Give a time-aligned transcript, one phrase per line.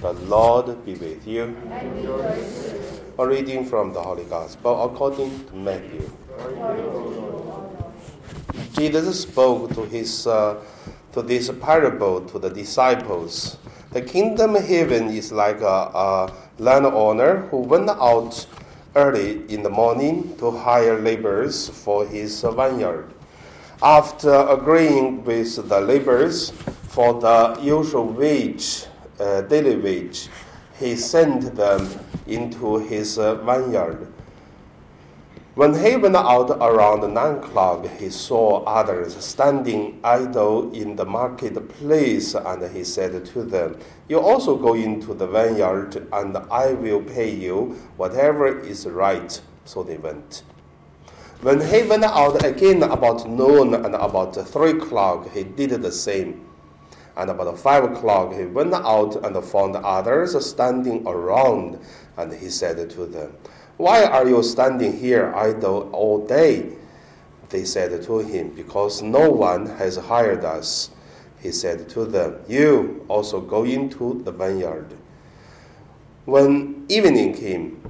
[0.00, 1.54] The Lord be with you.
[3.18, 6.10] A reading from the Holy Gospel according to Matthew.
[8.72, 10.56] Jesus spoke to his uh,
[11.12, 13.58] to this parable to the disciples.
[13.92, 18.46] The kingdom of heaven is like a, a landowner who went out
[18.96, 23.12] early in the morning to hire laborers for his vineyard.
[23.82, 26.52] After agreeing with the laborers
[26.88, 28.86] for the usual wage,
[29.20, 30.28] uh, daily wage,
[30.78, 31.86] he sent them
[32.26, 34.10] into his uh, vineyard.
[35.56, 42.34] When he went out around nine o'clock, he saw others standing idle in the marketplace,
[42.34, 43.78] and he said to them,
[44.08, 49.38] You also go into the vineyard, and I will pay you whatever is right.
[49.66, 50.44] So they went.
[51.42, 56.49] When he went out again about noon and about three o'clock, he did the same.
[57.16, 61.78] And about five o'clock, he went out and found others standing around,
[62.16, 63.34] and he said to them,
[63.76, 66.76] Why are you standing here idle all day?
[67.48, 70.90] They said to him, Because no one has hired us.
[71.42, 74.94] He said to them, You also go into the vineyard.
[76.26, 77.82] When evening came,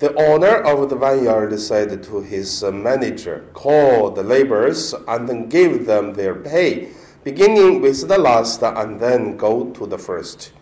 [0.00, 5.86] the owner of the vineyard said to his manager, Call the laborers and then give
[5.86, 6.88] them their pay
[7.24, 10.52] beginning with the last and then go to the first.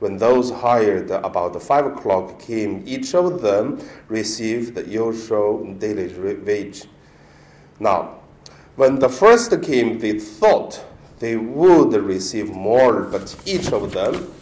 [0.00, 6.84] When those hired about five o'clock came, each of them received the usual daily wage.
[7.80, 8.16] Now,
[8.76, 10.84] when the first came, they thought
[11.20, 14.32] they would receive more, but each of them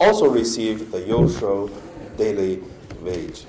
[0.00, 1.70] also received the usual
[2.16, 2.62] daily
[3.00, 3.44] wage.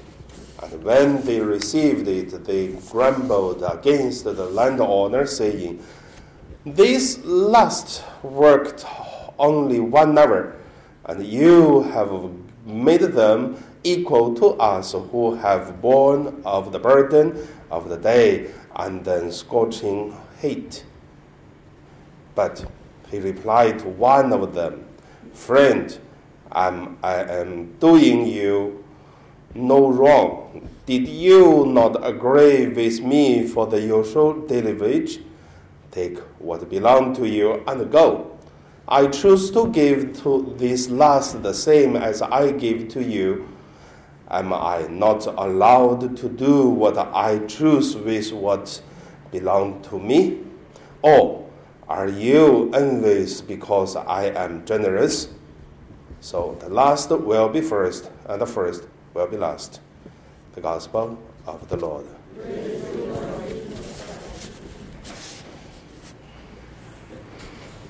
[0.61, 5.83] And when they received it, they grumbled against the landowner, saying,
[6.65, 8.85] this last worked
[9.37, 10.55] only one hour,
[11.05, 12.31] and you have
[12.65, 19.05] made them equal to us who have borne of the burden of the day and
[19.05, 20.83] then scorching heat.
[22.33, 22.65] But
[23.11, 24.85] he replied to one of them,
[25.33, 25.99] Friend,
[26.51, 28.83] I'm, I am doing you
[29.53, 30.67] no wrong.
[30.85, 35.19] Did you not agree with me for the usual daily wage?
[35.95, 38.37] Take what belongs to you and go.
[38.85, 43.47] I choose to give to this last the same as I give to you.
[44.29, 48.81] Am I not allowed to do what I choose with what
[49.31, 50.41] belongs to me?
[51.01, 51.49] Or
[51.87, 55.29] are you envious because I am generous?
[56.19, 59.79] So the last will be first, and the first will be last.
[60.55, 61.17] The Gospel
[61.47, 62.05] of the Lord.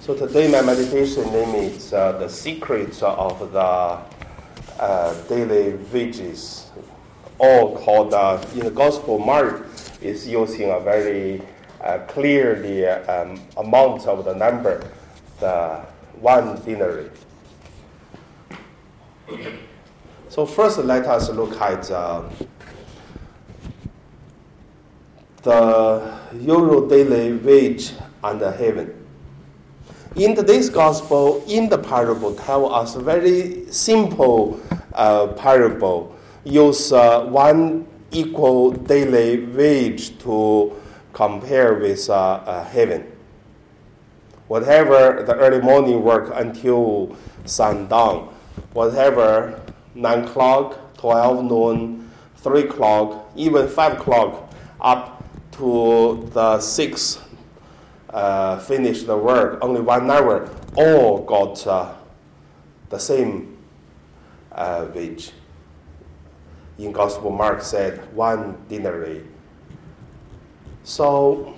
[0.06, 4.00] So today my meditation name is uh, the secret of the
[4.80, 6.70] uh, daily wages,
[7.40, 9.66] all called uh, in the Gospel Mark
[10.04, 11.42] is using a very
[11.82, 14.88] uh, clearly um, amount of the number,
[15.40, 15.84] the
[16.22, 17.10] one denarii.
[20.30, 22.30] So first, let us look at uh,
[25.42, 29.05] the euro daily wage under heaven
[30.16, 34.60] in today's gospel, in the parable, tell us a very simple
[34.94, 36.16] uh, parable.
[36.46, 40.74] Use uh, one equal daily wage to
[41.12, 43.12] compare with uh, uh, heaven.
[44.48, 48.34] Whatever the early morning work until sundown,
[48.72, 49.62] whatever
[49.96, 57.20] 9 o'clock, 12 noon, 3 o'clock, even 5 o'clock, up to the 6
[58.16, 61.94] uh, finish the work only one hour, all got uh,
[62.90, 63.58] the same
[64.54, 65.32] uh, wage.
[66.78, 69.22] In Gospel Mark said one denarii.
[70.84, 71.54] So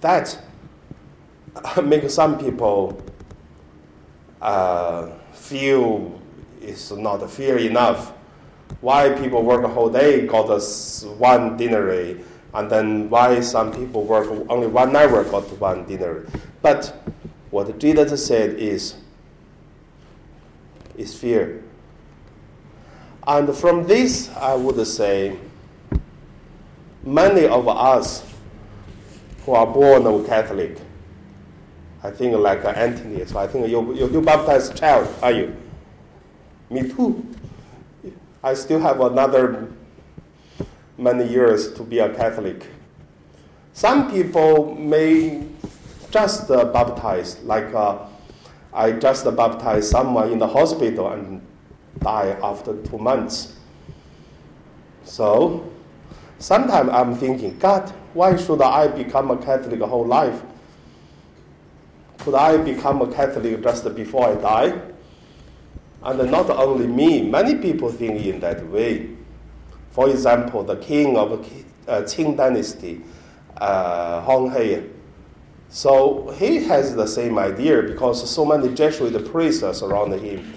[0.00, 0.36] that
[1.84, 3.00] makes some people
[4.42, 6.20] uh, feel
[6.60, 8.12] it's not fair enough.
[8.80, 14.04] Why people work a whole day got us one denarii and then why some people
[14.04, 16.26] work only one hour got one dinner.
[16.62, 16.94] But
[17.50, 18.96] what Jesus said is,
[20.96, 21.62] is fear.
[23.26, 25.36] And from this, I would say,
[27.02, 28.24] many of us
[29.44, 30.78] who are born of Catholic,
[32.02, 35.56] I think like Anthony, so I think you, you, you baptized child, are you?
[36.70, 37.26] Me too.
[38.42, 39.72] I still have another
[40.98, 42.66] many years to be a Catholic.
[43.72, 45.46] Some people may
[46.10, 48.06] just uh, baptize, like uh,
[48.72, 51.42] I just baptized someone in the hospital and
[52.00, 53.54] die after two months.
[55.04, 55.70] So
[56.38, 60.42] sometimes I'm thinking, God, why should I become a Catholic whole life?
[62.18, 64.80] Could I become a Catholic just before I die?
[66.02, 69.15] And not only me, many people think in that way.
[69.96, 73.00] For example, the king of uh, Qing dynasty,
[73.56, 74.82] uh, Hong He.
[75.70, 80.52] So he has the same idea because so many Jesuit priests are him.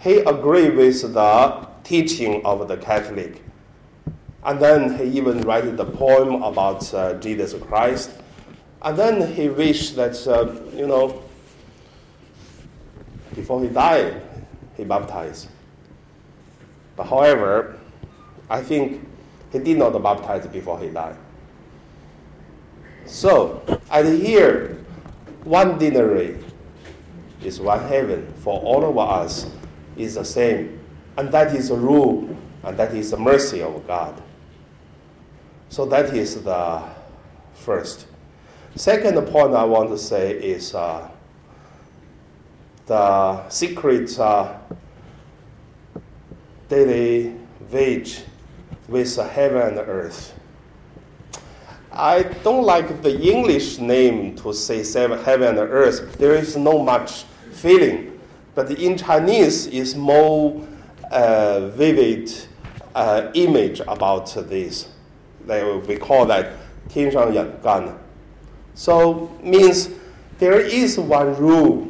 [0.00, 3.42] He agreed with the teaching of the Catholic.
[4.44, 8.12] And then he even wrote the poem about uh, Jesus Christ.
[8.80, 11.20] And then he wished that, uh, you know,
[13.34, 14.22] before he died,
[14.76, 15.48] he baptized.
[16.94, 17.80] But however,
[18.48, 19.06] I think
[19.52, 21.16] he did not baptize before he died.
[23.06, 24.78] So, and here,
[25.44, 26.38] one denarii
[27.42, 29.50] is one heaven for all of us
[29.96, 30.80] is the same.
[31.16, 34.20] And that is the rule, and that is the mercy of God.
[35.68, 36.82] So that is the
[37.54, 38.06] first.
[38.74, 41.08] Second point I want to say is uh,
[42.86, 44.56] the secret uh,
[46.68, 47.36] daily
[47.70, 48.22] wage
[48.94, 50.32] with the heaven and the earth.
[51.90, 56.16] I don't like the English name to say seven, heaven and earth.
[56.16, 58.20] There is no much feeling.
[58.54, 60.64] But in Chinese, is more
[61.10, 62.30] uh, vivid
[62.94, 64.86] uh, image about this.
[65.44, 66.52] We call that
[66.88, 67.98] 天上人間.
[68.76, 69.88] So means
[70.38, 71.88] there is one rule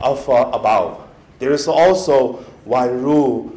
[0.00, 0.98] of uh, above.
[1.38, 3.55] There is also one rule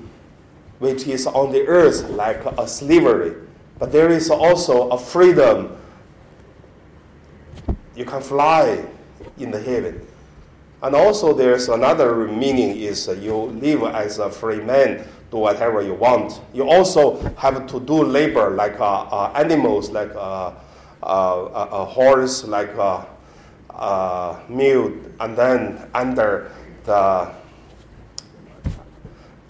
[0.80, 3.36] which is on the earth like a slavery,
[3.78, 5.78] but there is also a freedom.
[7.96, 8.86] You can fly
[9.38, 10.06] in the heaven.
[10.82, 15.94] And also there's another meaning is you live as a free man, do whatever you
[15.94, 16.40] want.
[16.54, 20.54] You also have to do labor like uh, uh, animals, like uh,
[21.04, 23.06] uh a horse, like a,
[23.70, 26.52] a mule, and then under
[26.86, 27.34] the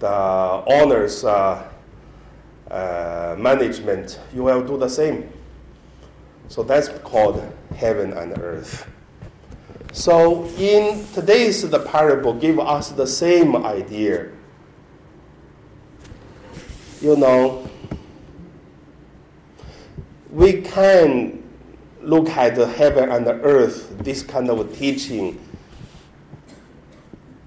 [0.00, 1.70] the owner's uh,
[2.70, 5.32] uh, management, you will do the same.
[6.48, 7.40] So that's called
[7.76, 8.88] heaven and earth.
[9.92, 14.30] So in today's the parable give us the same idea.
[17.00, 17.68] You know,
[20.30, 21.42] we can
[22.02, 25.38] look at the heaven and the earth, this kind of teaching,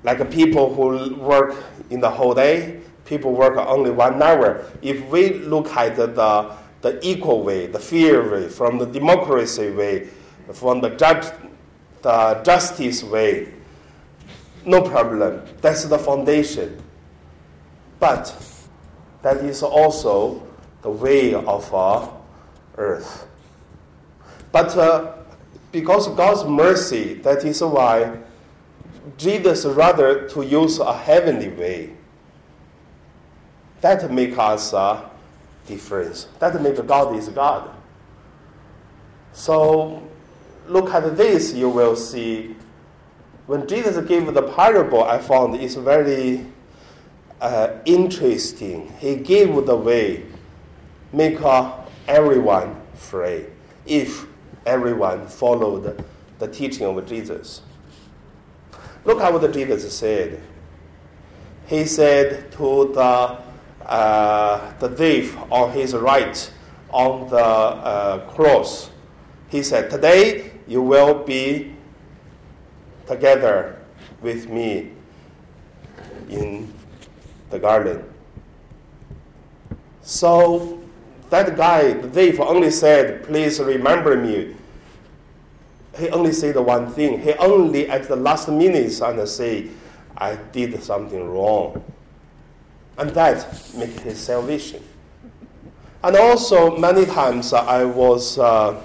[0.04, 1.56] like people who work
[1.90, 4.66] in the whole day, people work only one hour.
[4.82, 10.08] If we look at the, the equal way, the fair way, from the democracy way,
[10.54, 11.26] from the judge
[12.02, 13.54] the justice way,
[14.66, 15.42] no problem.
[15.62, 16.82] That's the foundation.
[18.00, 18.36] But
[19.22, 20.46] that is also
[20.82, 22.10] the way of uh,
[22.78, 23.26] earth.
[24.52, 25.14] But uh,
[25.72, 28.18] because God's mercy, that is why
[29.18, 31.94] Jesus rather to use a heavenly way.
[33.82, 35.10] That make us a
[35.68, 36.28] difference.
[36.40, 37.70] That make God is God.
[39.34, 40.02] So
[40.68, 42.56] look at this, you will see
[43.46, 46.46] when Jesus gave the parable, I found it's very
[47.42, 48.94] uh, interesting.
[49.00, 50.26] He gave the way,
[51.12, 51.74] make uh,
[52.08, 53.46] everyone free
[53.86, 54.26] if
[54.66, 56.06] everyone followed
[56.40, 57.62] the teaching of Jesus.
[59.06, 60.42] Look how the Jesus said.
[61.68, 63.38] He said to the,
[63.86, 66.52] uh, the thief on his right
[66.92, 68.92] on the uh, cross,
[69.50, 71.76] He said, Today you will be
[73.08, 73.80] together
[74.22, 74.92] with me
[76.30, 76.74] in
[77.50, 78.04] the garden.
[80.02, 80.82] So
[81.30, 84.56] that guy, the thief, only said, Please remember me.
[85.98, 87.22] He only said one thing.
[87.22, 89.70] He only at the last minutes and say,
[90.18, 91.84] I did something wrong.
[92.98, 94.84] And that made his salvation.
[96.04, 98.38] And also, many times I was.
[98.38, 98.82] Uh,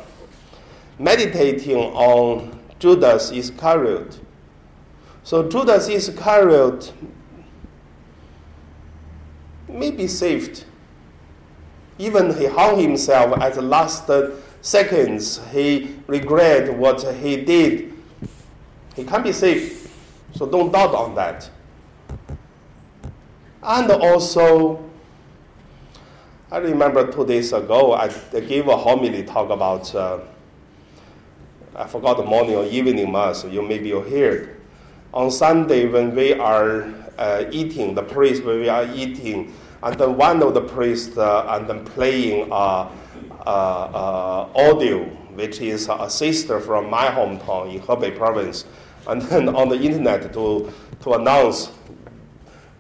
[0.99, 4.21] meditating on Judas Iscariot.
[5.23, 6.93] So Judas Iscariot
[9.69, 10.65] may be saved.
[11.99, 14.07] Even he hung himself at the last
[14.61, 17.95] seconds, he regret what he did.
[18.95, 19.91] He can't be saved.
[20.35, 21.49] So don't doubt on that.
[23.63, 24.85] And also,
[26.51, 28.09] I remember two days ago, I
[28.41, 30.21] gave a homily talk about uh,
[31.79, 34.57] I forgot the morning or evening mass, you maybe you heard.
[35.15, 40.17] on Sunday when we are uh, eating, the priest when we are eating, and then
[40.17, 42.91] one of the priests uh, and then playing uh,
[43.49, 48.65] audio, which is a sister from my hometown in Hebei province,
[49.07, 51.71] and then on the internet to to announce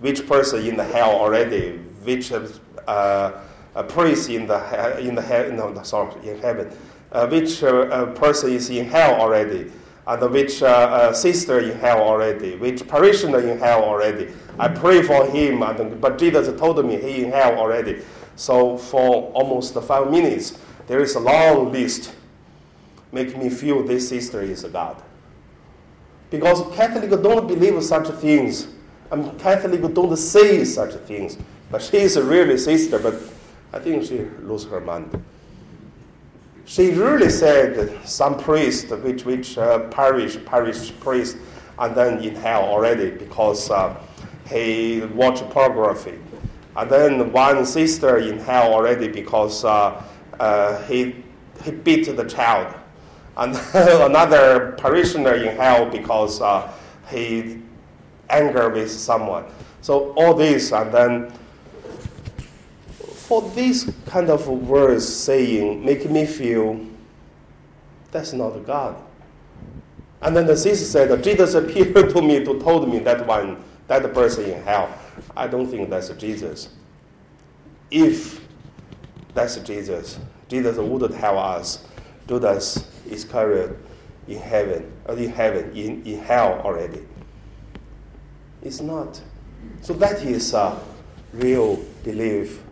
[0.00, 3.32] which person in the hell already, which uh,
[3.75, 6.70] a priest in the in the hell, no, sorry, in heaven,
[7.12, 9.70] uh, which uh, person is in hell already,
[10.06, 14.28] and which uh, sister in hell already, which parishioner in hell already.
[14.58, 18.02] I pray for him, and, but Jesus told me he in hell already.
[18.38, 22.14] So for almost five minutes, there is a long list,
[23.12, 24.97] make me feel this sister is a God.
[26.30, 28.68] Because Catholic don't believe such things,
[29.11, 31.37] and Catholic don't say such things.
[31.71, 33.14] But she is a really sister, but
[33.75, 35.23] I think she lose her mind
[36.68, 41.38] she really said some priest, which, which uh, parish, parish priest,
[41.78, 43.99] and then in hell already because uh,
[44.50, 46.18] he watched pornography.
[46.78, 50.00] And then one sister in hell already because uh,
[50.38, 51.25] uh he,
[51.64, 52.73] he beat the child.
[53.37, 56.73] And another parishioner in hell because uh,
[57.11, 57.58] he
[58.30, 59.44] anger with someone.
[59.80, 61.32] So all this, and then
[62.92, 66.80] for this kind of words saying make me feel
[68.12, 68.97] that's not God.
[70.23, 73.56] And then the sister said, Jesus appeared to me to told me that one,
[73.88, 74.95] that person in hell.
[75.37, 76.68] I don't think that's Jesus.
[77.90, 78.47] If
[79.35, 80.18] that's Jesus,
[80.49, 81.85] Jesus would tell us,
[82.26, 83.76] Judas Iscariot
[84.28, 87.00] in heaven, or uh, in heaven, in, in hell already.
[88.62, 89.21] It's not.
[89.80, 90.78] So that is a
[91.33, 92.62] real belief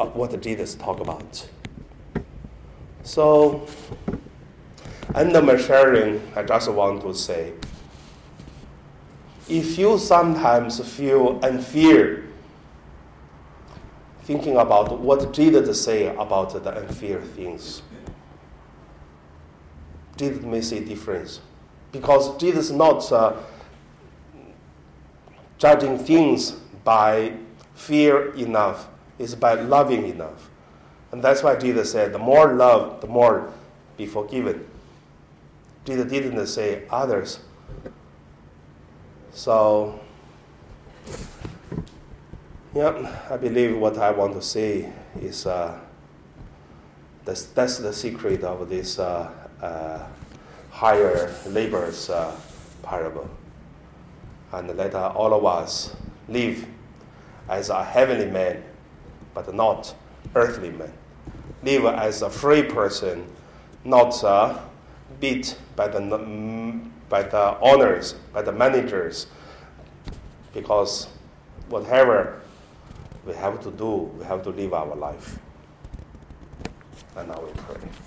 [0.00, 1.48] of what Jesus talk about.
[3.02, 3.66] So,
[5.14, 7.52] under my sharing, I just want to say,
[9.48, 12.24] if you sometimes feel unfair
[14.22, 17.82] thinking about what Jesus say about the unfair things,
[20.16, 21.40] Jesus may say difference,
[21.92, 23.34] because Jesus not uh,
[25.58, 26.52] judging things
[26.84, 27.34] by
[27.74, 30.50] fear enough is by loving enough.
[31.12, 33.52] And that's why Jesus said, the more love, the more
[33.96, 34.66] be forgiven.
[35.84, 37.40] Jesus didn't say others.
[39.34, 39.98] So,
[42.72, 45.76] yeah, I believe what I want to say is uh,
[47.24, 49.28] that's, that's the secret of this uh,
[49.60, 50.06] uh,
[50.70, 52.34] higher labor's uh,
[52.84, 53.28] parable.
[54.52, 55.96] And let all of us
[56.28, 56.64] live
[57.48, 58.62] as a heavenly man
[59.34, 59.92] but not
[60.36, 60.92] earthly man.
[61.64, 63.26] Live as a free person,
[63.84, 64.60] not uh,
[65.18, 65.98] beat by the,
[67.08, 69.26] by the owners, by the managers,
[70.52, 71.08] because
[71.68, 72.40] whatever
[73.26, 75.38] we have to do, we have to live our life.
[77.16, 78.03] And now we pray.